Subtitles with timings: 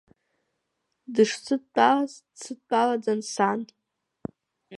[1.13, 3.59] Дышсыдтәалаз дсыдтәалаӡан сан.